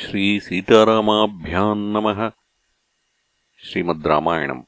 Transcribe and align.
श्रीसीतारामाभ्याम् 0.00 1.82
नमः 1.94 2.20
श्रीमद् 3.66 4.06
रामायणम् 4.10 4.62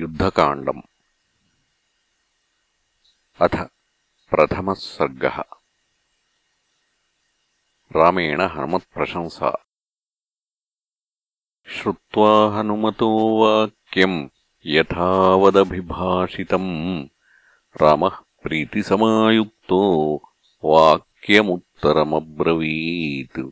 युद्धकाण्डम् 0.00 0.82
अथ 3.44 3.56
प्रथमः 4.32 4.74
सर्गः 4.84 5.38
रामेण 7.96 8.40
हनुमत्प्रशंसा 8.54 9.50
श्रुत्वा 11.76 12.30
हनुमतो 12.56 13.10
वाक्यम् 13.40 14.18
यथावदभिभाषितम् 14.74 16.70
रामः 17.82 18.16
प्रीतिसमायुक्तो 18.42 19.82
वाक्यमुत्तरमब्रवीत्। 21.27 23.51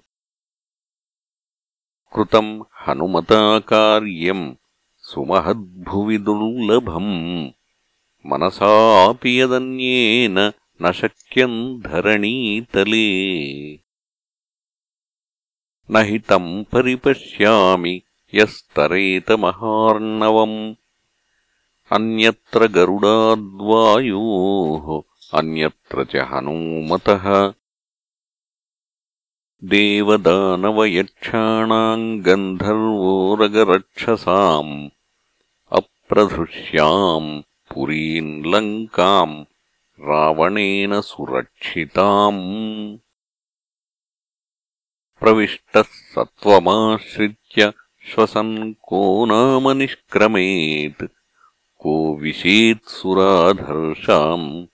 कृतम् 2.16 2.63
हनुमता 2.88 3.59
कार्यम् 3.59 4.55
सुमहद्भुवि 4.98 6.18
दुर्लभम्। 6.18 7.49
मनसापि 8.26 9.41
यदन्येन 9.41 10.52
न 10.82 10.91
शक्यम् 10.91 11.82
धरणीतले। 11.82 13.35
न 15.91 15.96
हि 15.96 16.20
तम् 16.20 16.63
परिपश्यामि 16.63 18.02
यस्तरेतमहार्णवम्। 18.34 20.76
अन्यत्र 21.91 22.68
गरुडाद्वायोः 22.68 25.16
अन्यत्र 25.40 26.05
च 26.05 26.16
हनूमतः 26.16 27.54
देवदानवयक्षाणाम् 29.64 32.21
गन्धर्वोरगरक्षसाम् 32.21 34.90
अप्रधृष्याम् 35.71 37.41
पुरीम् 37.41 38.46
लङ्काम् 38.46 39.46
रावणेन 39.99 41.02
सुरक्षिताम्। 41.02 42.98
प्रविष्टः 45.20 45.82
सत्त्वमाश्रित्य 45.82 47.74
श्वसन् 48.13 48.74
को 48.74 49.26
नाम 49.26 49.77
निष्क्रमेत् 49.77 51.04
को 51.77 52.16
विशेत्सुराधर्षाम् 52.16 54.66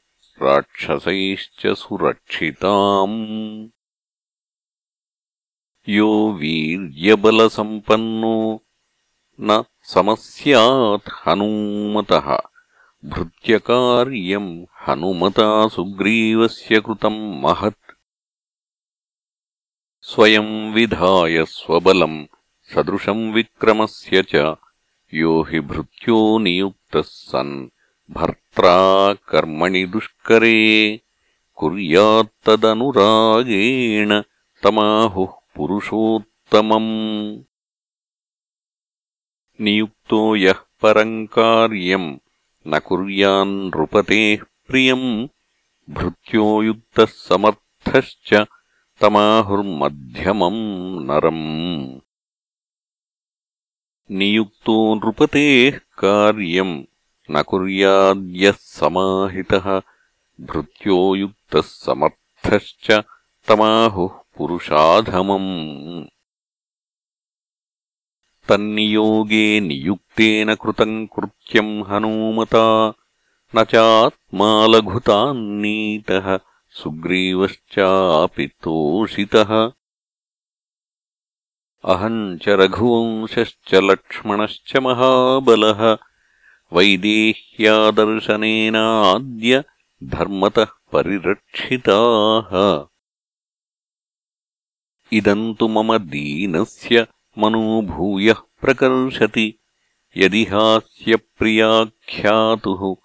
राक्षसैश्च 0.42 1.67
सुरक्षिताम् 1.67 3.67
यो 5.89 6.31
वीर्यबलसम्पन्नो 6.31 8.63
न 9.41 9.63
समस्यात् 9.83 11.09
हनूमतः। 11.25 12.37
भृत्यकार्यम् 13.05 14.65
हनुमता 14.87 15.67
सुग्रीवस्य 15.67 16.79
कृतम् 16.79 17.41
महत्। 17.41 17.95
स्वयम् 20.02 20.73
विधाय 20.73 21.45
स्वबलम् 21.45 22.25
सदृशम् 22.75 23.33
विक्रमस्य 23.33 24.23
च। 24.23 24.55
यो 25.13 25.41
हि 25.41 25.59
भृत्यो 25.59 26.37
नियुक्तः 26.37 27.02
सन्। 27.02 27.69
भर्त्रा 28.11 29.13
कर्मणि 29.13 29.85
दुष्करे। 29.85 31.02
कुर्यात्तदनुरागेण 31.55 34.23
तमाहुः 34.63 35.41
पुरुषोत्तमम्। 35.55 37.44
नियुक्तो 39.61 40.35
यः 40.35 40.53
परम् 40.53 41.27
कार्यम् 41.27 42.20
न 42.67 42.80
कुर्यान्नृपतेः 42.80 44.45
प्रियम्। 44.67 45.27
भृत्यो 45.89 46.64
युक्तः 46.64 47.05
समर्थश्च 47.05 48.48
तमाहुर्मध्यमम् 48.99 51.05
नरम्। 51.05 51.99
नियुक्तो 54.11 54.95
नृपतेः 54.95 55.77
कार्यम् 55.77 56.83
न 57.31 57.42
कुर्याद्यः 57.42 58.52
समाहितः। 58.52 59.81
भृत्यो 60.42 61.15
युक्तः 61.15 61.61
समर्थश्च 61.61 63.03
तमाहुः 63.47 64.20
पुरुषाधमम्। 64.41 66.05
तन्नियोगे 68.49 69.59
नियुक्तेन 69.59 70.55
कृतम् 70.55 71.07
कृत्यम् 71.07 71.83
हनूमता 71.83 72.93
न 73.55 73.63
चात्मा 73.63 74.65
लघुतान्नीतः 74.65 76.39
सुग्रीवश्चापि 76.69 78.47
तोषितः। 78.47 79.71
अहम् 81.85 82.39
च 82.39 82.49
रघुवंशश्च 82.49 83.75
लक्ष्मणश्च 83.75 84.77
महाबलः 84.77 85.97
वैदेह्यादर्शनेनाद्य 86.73 89.63
धर्मतः 90.03 90.65
परिरक्षिताः 90.65 92.90
इदम् 95.14 95.55
तु 95.55 95.67
मम 95.67 95.98
दीनस्य 95.98 97.08
मनोभूयः 97.38 98.33
प्रकर्षति। 98.33 99.60
यदिहास्यप्रियाख्यातुः 100.17 102.95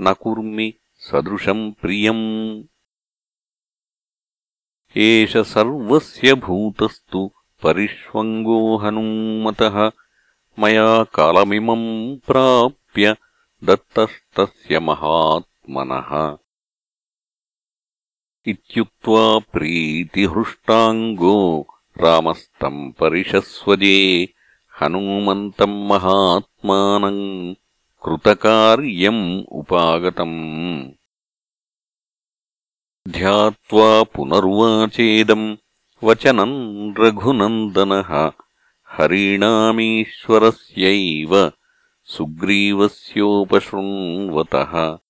न 0.00 0.12
कुर्मि 0.12 0.74
सदृशम् 0.96 1.72
प्रियम्। 1.72 2.64
एष 4.96 5.36
सर्वस्य 5.36 6.34
भूतस्तु 6.34 7.32
परिष्वङ्गो 7.62 8.76
हनूमतः। 8.76 9.92
मया 10.58 11.04
कालमिमम् 11.04 12.16
प्राप्य 12.26 13.16
दत्तस्तस्य 13.64 14.78
महात्मनः 14.78 16.41
इत्युक्त्वा 18.46 19.38
प्रीतिहृष्टाङ्गो 19.38 21.66
रामस्तम् 21.98 22.92
परिशस्वजे 22.92 24.28
हनूमन्तम् 24.80 25.88
महात्मानम् 25.88 27.54
कृतकार्यम् 28.04 29.44
उपागतम्। 29.48 30.90
ध्यात्वा 33.08 34.02
पुनर्वाचेदम् 34.02 35.56
वचनम् 36.04 36.94
रघुनन्दनः 36.98 38.30
हरीणामीश्वरस्यैव 38.88 41.52
सुग्रीवस्योपशृण्वतः 42.04 45.01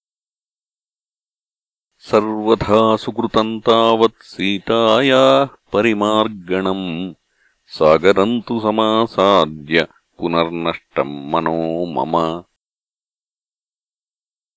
सर्वथा 2.11 2.97
सुकृतम् 2.97 3.61
तावत् 3.61 4.23
सीतायाः 4.23 5.45
परिमार्गणम्। 5.45 7.15
सागरम् 7.67 8.43
तु 8.43 8.61
समासाद्य 8.61 9.87
पुनर्नष्टम् 10.19 11.31
मनो 11.31 11.87
मम। 11.87 12.43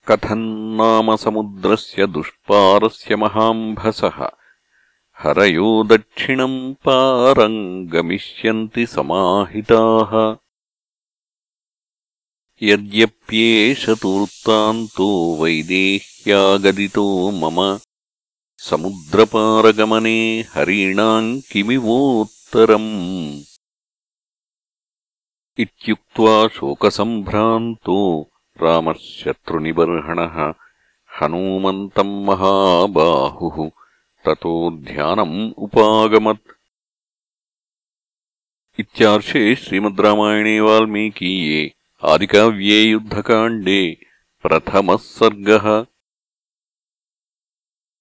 कथम् 0.08 0.76
नाम 0.76 1.16
समुद्रस्य 1.16 2.06
दुष्पारस्य 2.06 3.16
महाम्भसः? 3.16 4.30
हरयो 5.18 5.84
दक्षिणम् 5.84 6.74
पारम् 6.74 7.88
गमिष्यन्ति 7.88 8.86
समाहिताः 8.86 10.45
यद्यप्येष 12.69 13.83
तु 14.01 14.09
वृत्तान्तो 14.17 15.07
वैदेह्यागदितो 15.41 17.05
मम 17.41 17.57
समुद्रपारगमने 18.67 20.19
हरीणाम् 20.53 21.29
किमिवोत्तरम् 21.51 22.91
इत्युक्त्वा 25.63 26.35
शोकसम्भ्रान्तो 26.57 27.97
रामः 28.61 28.99
शत्रुनिबर्हणः 29.07 30.37
हनूमन्तम् 31.09 32.13
महाबाहुः 32.27 33.57
ततो 34.25 34.55
ध्यानम् 34.87 35.37
उपागमत् 35.65 36.55
इत्यार्षे 38.79 39.43
श्रीमद् 39.63 40.01
रामायणे 40.05 40.59
वाल्मीकीये 40.67 41.61
आदिकाव्ये 42.11 42.81
युद्धकाण्डे 42.83 43.81
प्रथमः 44.43 44.95
सर्गः 45.07 45.67